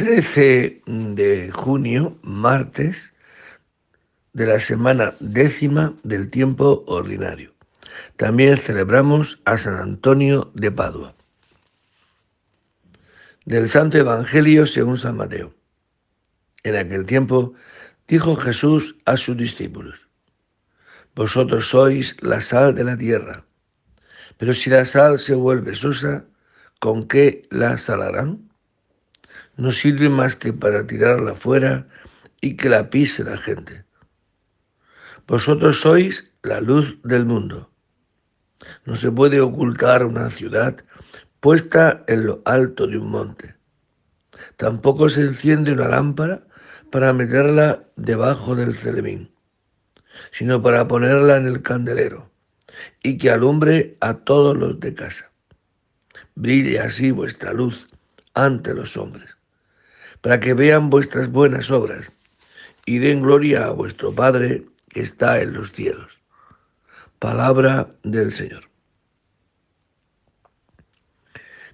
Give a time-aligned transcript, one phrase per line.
[0.00, 3.12] 13 de junio, martes,
[4.32, 7.52] de la semana décima del tiempo ordinario.
[8.16, 11.14] También celebramos a San Antonio de Padua.
[13.44, 15.52] Del Santo Evangelio según San Mateo.
[16.62, 17.52] En aquel tiempo
[18.08, 20.08] dijo Jesús a sus discípulos,
[21.14, 23.44] Vosotros sois la sal de la tierra,
[24.38, 26.24] pero si la sal se vuelve sosa,
[26.78, 28.49] ¿con qué la salarán?
[29.60, 31.86] No sirve más que para tirarla fuera
[32.40, 33.84] y que la pise la gente.
[35.26, 37.70] Vosotros sois la luz del mundo.
[38.86, 40.82] No se puede ocultar una ciudad
[41.40, 43.54] puesta en lo alto de un monte.
[44.56, 46.46] Tampoco se enciende una lámpara
[46.90, 49.30] para meterla debajo del celemín,
[50.32, 52.30] sino para ponerla en el candelero
[53.02, 55.30] y que alumbre a todos los de casa.
[56.34, 57.88] Brille así vuestra luz
[58.32, 59.39] ante los hombres
[60.20, 62.10] para que vean vuestras buenas obras
[62.86, 66.18] y den gloria a vuestro Padre que está en los cielos.
[67.18, 68.64] Palabra del Señor.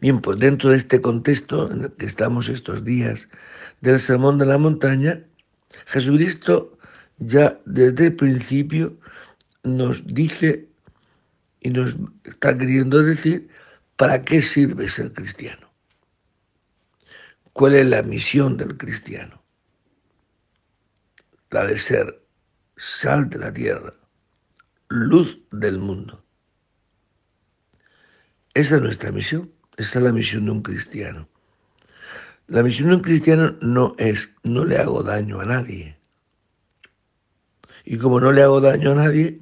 [0.00, 3.28] Bien, pues dentro de este contexto en el que estamos estos días
[3.80, 5.24] del Sermón de la Montaña,
[5.86, 6.76] Jesucristo
[7.18, 8.96] ya desde el principio
[9.62, 10.68] nos dice
[11.60, 13.48] y nos está queriendo decir
[13.96, 15.73] para qué sirve ser cristiano.
[17.54, 19.40] ¿Cuál es la misión del cristiano?
[21.50, 22.26] La de ser
[22.76, 23.94] sal de la tierra,
[24.88, 26.24] luz del mundo.
[28.54, 31.28] Esa es nuestra misión, esa es la misión de un cristiano.
[32.48, 35.96] La misión de un cristiano no es, no le hago daño a nadie.
[37.84, 39.40] Y como no le hago daño a nadie,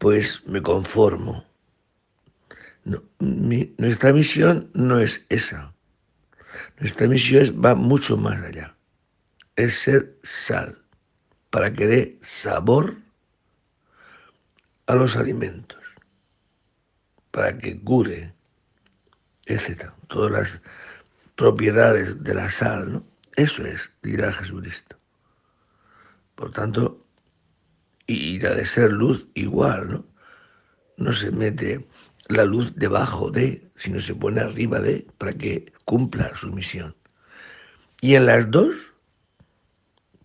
[0.00, 1.49] pues me conformo
[3.18, 5.74] nuestra misión no es esa.
[6.78, 8.76] Nuestra misión va mucho más allá.
[9.56, 10.82] Es ser sal
[11.50, 12.96] para que dé sabor
[14.86, 15.78] a los alimentos,
[17.30, 18.32] para que cure,
[19.46, 19.90] etc.
[20.08, 20.60] Todas las
[21.36, 23.04] propiedades de la sal, ¿no?
[23.36, 24.96] Eso es, dirá Jesucristo.
[26.34, 27.06] Por tanto,
[28.06, 30.06] y la de ser luz igual, ¿no?
[30.96, 31.86] No se mete
[32.30, 36.94] la luz debajo de, sino se pone arriba de, para que cumpla su misión.
[38.00, 38.74] Y en las dos,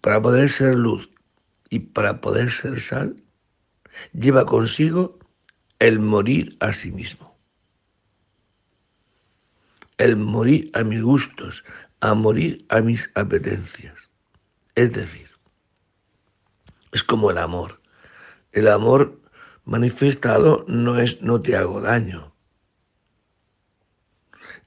[0.01, 1.09] para poder ser luz
[1.69, 3.21] y para poder ser sal,
[4.13, 5.19] lleva consigo
[5.79, 7.35] el morir a sí mismo.
[9.97, 11.63] El morir a mis gustos,
[12.01, 13.95] a morir a mis apetencias.
[14.75, 15.29] Es decir,
[16.91, 17.81] es como el amor.
[18.51, 19.19] El amor
[19.65, 22.33] manifestado no es no te hago daño.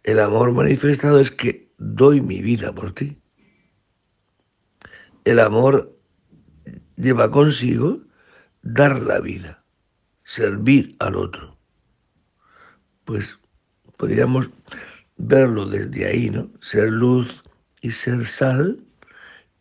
[0.03, 3.21] El amor manifestado es que doy mi vida por ti.
[5.25, 5.97] El amor
[6.97, 8.01] lleva consigo
[8.63, 9.65] dar la vida,
[10.25, 11.57] servir al otro.
[13.05, 13.39] Pues
[13.97, 14.51] podríamos
[15.17, 16.51] verlo desde ahí, ¿no?
[16.61, 17.43] Ser luz
[17.81, 18.83] y ser sal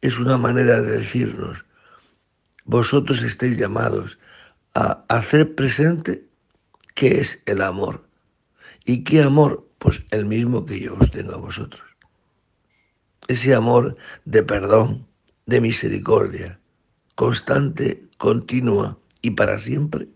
[0.01, 1.65] es una manera de decirnos,
[2.65, 4.19] vosotros estáis llamados
[4.77, 6.27] a hacer presente
[6.93, 8.07] qué es el amor.
[8.85, 9.67] ¿Y qué amor?
[9.79, 11.81] Pues el mismo que yo os tengo a vosotros.
[13.27, 15.07] Ese amor de perdón,
[15.47, 16.59] de misericordia,
[17.15, 20.09] constante, continua y para siempre.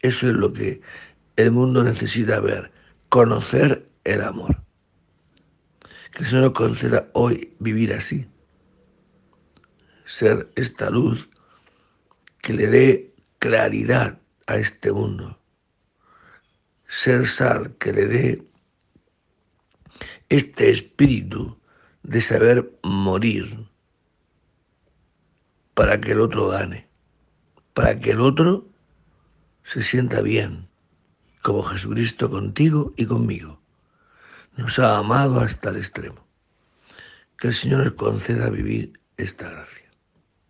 [0.00, 0.80] Eso es lo que
[1.36, 2.72] el mundo necesita ver,
[3.10, 4.62] conocer el amor.
[6.12, 8.26] Que el Señor conceda hoy vivir así,
[10.06, 11.28] ser esta luz
[12.40, 13.13] que le dé
[13.44, 15.38] claridad a este mundo.
[16.88, 18.42] Ser sal que le dé
[20.30, 21.58] este espíritu
[22.02, 23.68] de saber morir
[25.74, 26.88] para que el otro gane,
[27.74, 28.66] para que el otro
[29.62, 30.66] se sienta bien,
[31.42, 33.60] como Jesucristo contigo y conmigo.
[34.56, 36.26] Nos ha amado hasta el extremo.
[37.36, 39.83] Que el Señor nos conceda vivir esta gracia.